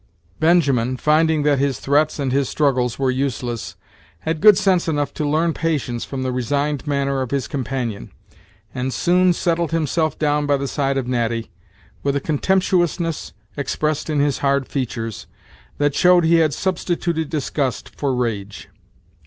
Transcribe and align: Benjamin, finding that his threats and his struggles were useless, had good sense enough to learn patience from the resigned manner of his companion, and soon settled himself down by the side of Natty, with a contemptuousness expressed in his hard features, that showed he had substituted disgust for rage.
Benjamin, 0.39 0.97
finding 0.97 1.43
that 1.43 1.59
his 1.59 1.79
threats 1.79 2.17
and 2.17 2.31
his 2.31 2.49
struggles 2.49 2.97
were 2.97 3.11
useless, 3.11 3.75
had 4.21 4.41
good 4.41 4.57
sense 4.57 4.87
enough 4.87 5.13
to 5.13 5.27
learn 5.29 5.53
patience 5.53 6.03
from 6.05 6.23
the 6.23 6.31
resigned 6.31 6.87
manner 6.87 7.21
of 7.21 7.29
his 7.29 7.47
companion, 7.47 8.09
and 8.73 8.91
soon 8.95 9.31
settled 9.31 9.69
himself 9.71 10.17
down 10.17 10.47
by 10.47 10.57
the 10.57 10.67
side 10.67 10.97
of 10.97 11.05
Natty, 11.07 11.51
with 12.01 12.15
a 12.15 12.19
contemptuousness 12.19 13.33
expressed 13.55 14.09
in 14.09 14.19
his 14.19 14.39
hard 14.39 14.67
features, 14.67 15.27
that 15.77 15.93
showed 15.93 16.23
he 16.23 16.37
had 16.37 16.55
substituted 16.55 17.29
disgust 17.29 17.91
for 17.95 18.15
rage. 18.15 18.69